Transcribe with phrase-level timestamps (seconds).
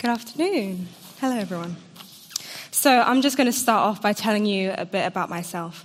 [0.00, 0.88] Good afternoon.
[1.20, 1.76] Hello, everyone.
[2.70, 5.84] So, I'm just going to start off by telling you a bit about myself.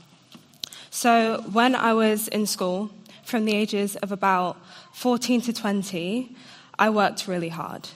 [0.90, 2.92] So, when I was in school,
[3.26, 4.56] from the ages of about
[4.94, 6.34] 14 to 20,
[6.80, 7.90] I worked really hard.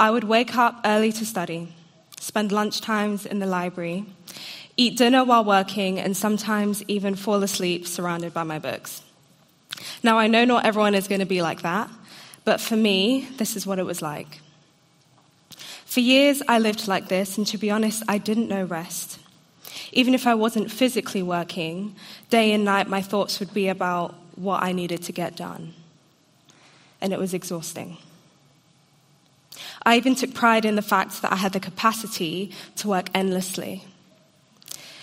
[0.00, 1.72] I would wake up early to study,
[2.18, 4.04] spend lunch times in the library,
[4.76, 9.00] eat dinner while working, and sometimes even fall asleep surrounded by my books.
[10.02, 11.88] Now, I know not everyone is going to be like that,
[12.44, 14.40] but for me, this is what it was like.
[15.92, 19.18] For years, I lived like this, and to be honest, I didn't know rest.
[19.92, 21.94] Even if I wasn't physically working,
[22.30, 25.74] day and night, my thoughts would be about what I needed to get done.
[27.02, 27.98] And it was exhausting.
[29.82, 33.84] I even took pride in the fact that I had the capacity to work endlessly.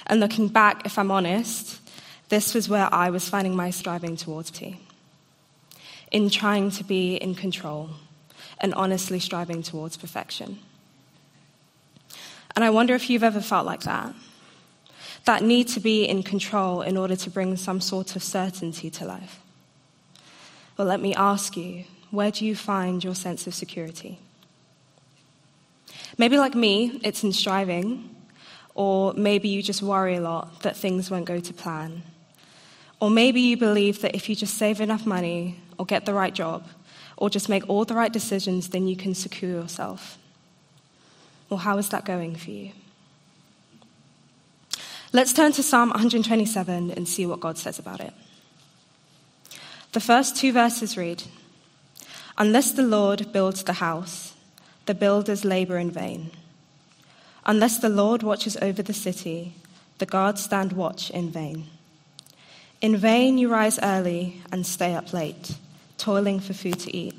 [0.07, 1.79] And looking back, if I'm honest,
[2.29, 4.79] this was where I was finding my striving towards tea.
[6.11, 7.91] In trying to be in control
[8.57, 10.57] and honestly striving towards perfection.
[12.59, 14.13] And I wonder if you've ever felt like that.
[15.23, 19.05] That need to be in control in order to bring some sort of certainty to
[19.05, 19.39] life.
[20.75, 24.19] Well, let me ask you where do you find your sense of security?
[26.17, 28.13] Maybe, like me, it's in striving,
[28.75, 32.03] or maybe you just worry a lot that things won't go to plan.
[32.99, 36.35] Or maybe you believe that if you just save enough money, or get the right
[36.35, 36.67] job,
[37.15, 40.17] or just make all the right decisions, then you can secure yourself.
[41.49, 42.71] Well, how is that going for you?
[45.11, 48.13] Let's turn to Psalm 127 and see what God says about it.
[49.93, 51.23] The first two verses read
[52.37, 54.35] Unless the Lord builds the house,
[54.85, 56.29] the builders labor in vain.
[57.43, 59.55] Unless the Lord watches over the city,
[59.97, 61.65] the guards stand watch in vain.
[62.79, 65.57] In vain you rise early and stay up late,
[65.97, 67.15] toiling for food to eat,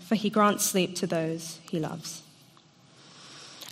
[0.00, 2.23] for he grants sleep to those he loves.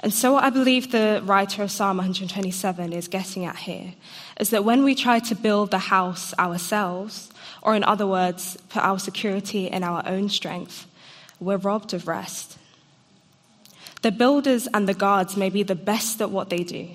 [0.02, 3.94] And so, what I believe the writer of Psalm 127 is getting at here
[4.40, 7.30] is that when we try to build the house ourselves,
[7.62, 10.86] or in other words, put our security in our own strength,
[11.38, 12.58] we're robbed of rest.
[14.02, 16.88] The builders and the guards may be the best at what they do,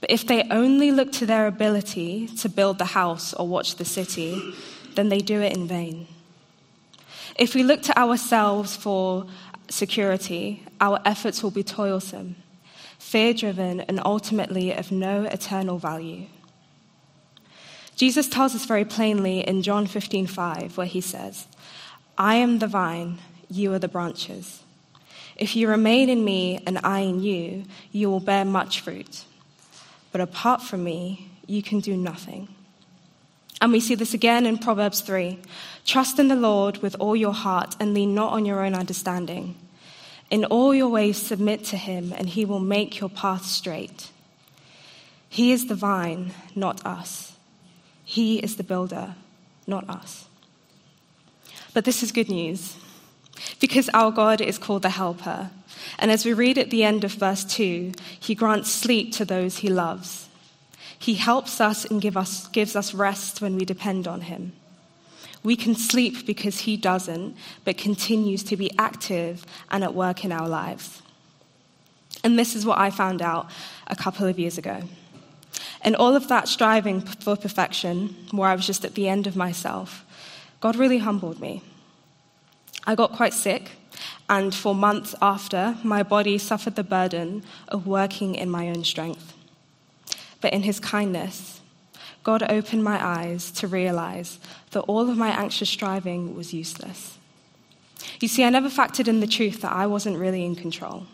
[0.00, 3.84] but if they only look to their ability to build the house or watch the
[3.84, 4.52] city,
[4.96, 6.08] then they do it in vain.
[7.38, 9.26] If we look to ourselves for
[9.68, 12.36] security, our efforts will be toilsome,
[12.98, 16.26] fear driven, and ultimately of no eternal value.
[17.96, 21.46] Jesus tells us very plainly in John 15:5 where he says,
[22.16, 23.18] "I am the vine,
[23.50, 24.60] you are the branches.
[25.36, 29.24] If you remain in me and I in you, you will bear much fruit.
[30.10, 32.48] But apart from me, you can do nothing."
[33.62, 35.38] And we see this again in Proverbs 3.
[35.84, 39.54] Trust in the Lord with all your heart and lean not on your own understanding.
[40.30, 44.10] In all your ways, submit to him, and he will make your path straight.
[45.28, 47.36] He is the vine, not us.
[48.04, 49.14] He is the builder,
[49.64, 50.26] not us.
[51.72, 52.76] But this is good news
[53.60, 55.50] because our God is called the Helper.
[56.00, 59.58] And as we read at the end of verse 2, he grants sleep to those
[59.58, 60.28] he loves.
[61.02, 64.52] He helps us and give us, gives us rest when we depend on him.
[65.42, 70.30] We can sleep because He doesn't, but continues to be active and at work in
[70.30, 71.02] our lives.
[72.22, 73.50] And this is what I found out
[73.88, 74.82] a couple of years ago.
[75.84, 79.34] In all of that striving for perfection, where I was just at the end of
[79.34, 80.04] myself,
[80.60, 81.62] God really humbled me.
[82.86, 83.72] I got quite sick,
[84.28, 89.34] and for months after, my body suffered the burden of working in my own strength.
[90.42, 91.62] But in His kindness,
[92.22, 94.38] God opened my eyes to realize
[94.72, 97.16] that all of my anxious striving was useless.
[98.20, 101.06] You see, I never factored in the truth that I wasn't really in control.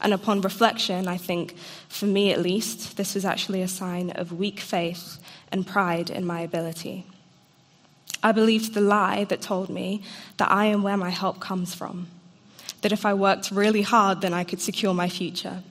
[0.00, 1.54] And upon reflection, I think,
[1.88, 5.18] for me at least, this was actually a sign of weak faith
[5.52, 7.06] and pride in my ability.
[8.22, 10.02] I believed the lie that told me
[10.38, 12.08] that I am where my help comes from,
[12.82, 15.62] that if I worked really hard, then I could secure my future.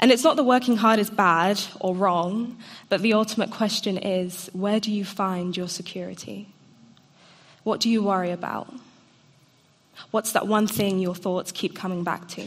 [0.00, 2.56] And it's not that working hard is bad or wrong,
[2.88, 6.48] but the ultimate question is where do you find your security?
[7.64, 8.72] What do you worry about?
[10.10, 12.46] What's that one thing your thoughts keep coming back to?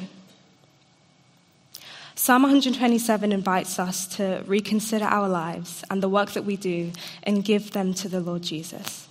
[2.16, 6.92] Psalm 127 invites us to reconsider our lives and the work that we do
[7.24, 9.08] and give them to the Lord Jesus.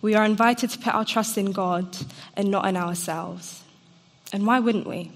[0.00, 1.96] We are invited to put our trust in God
[2.36, 3.62] and not in ourselves.
[4.32, 5.12] And why wouldn't we?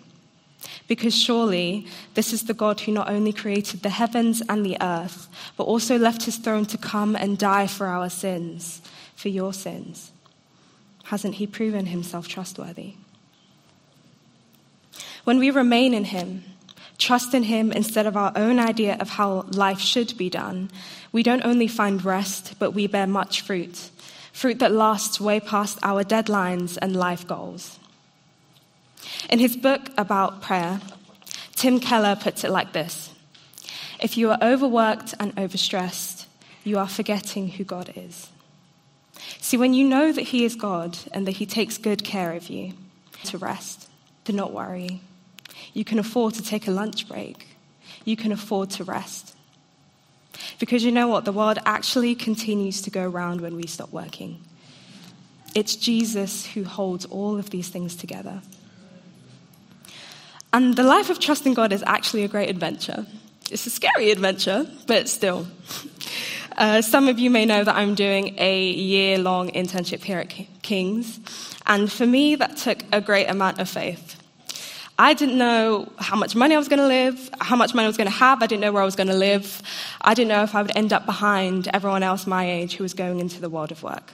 [0.89, 5.29] Because surely this is the God who not only created the heavens and the earth,
[5.57, 8.83] but also left his throne to come and die for our sins,
[9.15, 10.11] for your sins.
[11.05, 12.95] Hasn't he proven himself trustworthy?
[15.29, 16.43] When we remain in Him,
[16.97, 20.71] trust in Him instead of our own idea of how life should be done,
[21.13, 23.91] we don't only find rest, but we bear much fruit.
[24.33, 27.79] Fruit that lasts way past our deadlines and life goals.
[29.29, 30.81] In his book about prayer,
[31.55, 33.11] Tim Keller puts it like this
[34.01, 36.27] If you are overworked and overstressed,
[36.65, 38.31] you are forgetting who God is.
[39.41, 42.49] See, when you know that He is God and that He takes good care of
[42.49, 42.75] you,
[43.25, 43.89] to rest,
[44.25, 45.01] to not worry,
[45.73, 47.47] you can afford to take a lunch break.
[48.05, 49.35] You can afford to rest.
[50.59, 51.25] Because you know what?
[51.25, 54.41] The world actually continues to go round when we stop working.
[55.55, 58.43] It's Jesus who holds all of these things together.
[60.59, 63.07] And the life of trusting God is actually a great adventure.
[63.49, 65.47] It's a scary adventure, but still.
[66.57, 70.35] Uh, some of you may know that I'm doing a year long internship here at
[70.63, 71.21] King's.
[71.65, 74.21] And for me, that took a great amount of faith.
[74.99, 77.89] I didn't know how much money I was going to live, how much money I
[77.89, 78.43] was going to have.
[78.43, 79.63] I didn't know where I was going to live.
[80.01, 82.95] I didn't know if I would end up behind everyone else my age who was
[82.95, 84.11] going into the world of work.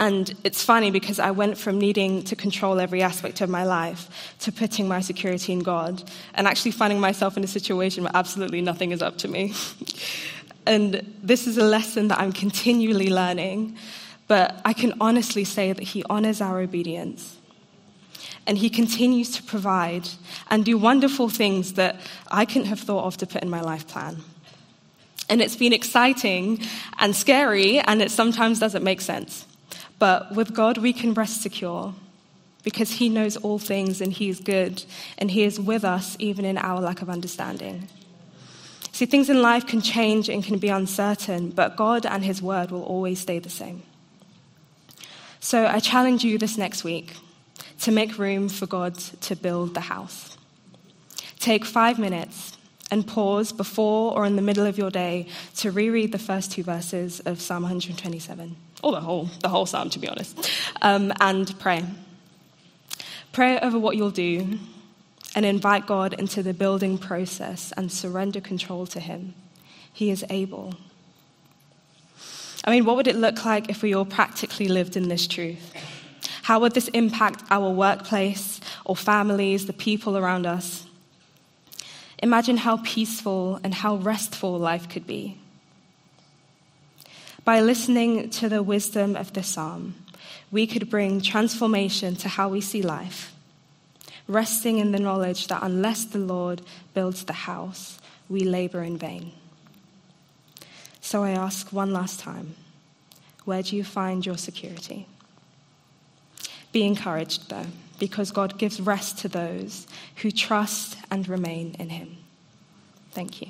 [0.00, 4.34] And it's funny because I went from needing to control every aspect of my life
[4.40, 6.02] to putting my security in God
[6.32, 9.52] and actually finding myself in a situation where absolutely nothing is up to me.
[10.66, 13.76] and this is a lesson that I'm continually learning,
[14.26, 17.36] but I can honestly say that He honors our obedience.
[18.46, 20.08] And He continues to provide
[20.48, 22.00] and do wonderful things that
[22.30, 24.16] I couldn't have thought of to put in my life plan.
[25.28, 26.62] And it's been exciting
[26.98, 29.44] and scary, and it sometimes doesn't make sense.
[30.00, 31.94] But with God, we can rest secure
[32.64, 34.82] because He knows all things and He is good
[35.18, 37.88] and He is with us even in our lack of understanding.
[38.90, 42.70] See, things in life can change and can be uncertain, but God and His word
[42.72, 43.82] will always stay the same.
[45.38, 47.14] So I challenge you this next week
[47.80, 50.36] to make room for God to build the house.
[51.38, 52.56] Take five minutes
[52.90, 55.26] and pause before or in the middle of your day
[55.56, 59.90] to reread the first two verses of Psalm 127 or the whole, the whole psalm,
[59.90, 60.50] to be honest,
[60.82, 61.84] um, and pray.
[63.32, 64.58] Pray over what you'll do
[65.34, 69.34] and invite God into the building process and surrender control to Him.
[69.92, 70.74] He is able.
[72.64, 75.72] I mean, what would it look like if we all practically lived in this truth?
[76.42, 80.86] How would this impact our workplace or families, the people around us?
[82.22, 85.38] Imagine how peaceful and how restful life could be
[87.44, 89.94] by listening to the wisdom of the psalm,
[90.50, 93.34] we could bring transformation to how we see life,
[94.28, 96.62] resting in the knowledge that unless the Lord
[96.94, 99.32] builds the house, we labor in vain.
[101.00, 102.54] So I ask one last time
[103.44, 105.06] where do you find your security?
[106.72, 107.66] Be encouraged, though,
[107.98, 109.86] because God gives rest to those
[110.16, 112.18] who trust and remain in Him.
[113.12, 113.48] Thank you.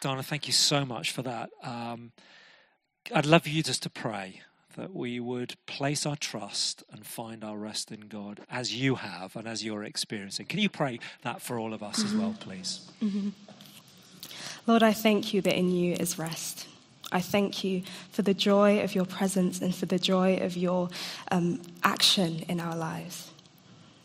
[0.00, 1.50] Donna, thank you so much for that.
[1.62, 2.12] Um,
[3.12, 4.42] I'd love you just to pray
[4.76, 9.34] that we would place our trust and find our rest in God as you have
[9.36, 10.46] and as you're experiencing.
[10.46, 12.06] Can you pray that for all of us mm-hmm.
[12.06, 12.90] as well, please?
[13.02, 13.28] Mm-hmm.
[14.66, 16.66] Lord, I thank you that in you is rest.
[17.12, 20.88] I thank you for the joy of your presence and for the joy of your
[21.30, 23.30] um, action in our lives.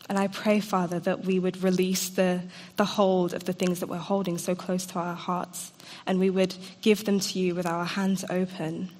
[0.08, 2.42] And I pray, Father, that we would release the,
[2.76, 5.72] the hold of the things that we're holding so close to our hearts,
[6.06, 8.90] and we would give them to you with our hands open,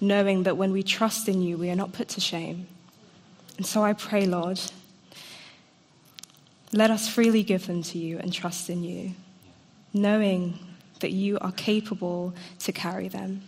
[0.00, 2.66] knowing that when we trust in you, we are not put to shame.
[3.56, 4.60] And so I pray, Lord,
[6.72, 9.12] let us freely give them to you and trust in you,
[9.92, 10.58] knowing
[11.00, 13.42] that you are capable to carry them.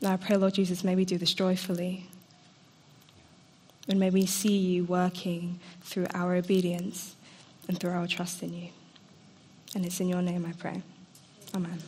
[0.00, 2.06] Now I pray, Lord Jesus, may we do this joyfully.
[3.88, 7.16] And may we see you working through our obedience
[7.68, 8.68] and through our trust in you.
[9.74, 10.82] And it's in your name I pray.
[11.54, 11.80] Amen.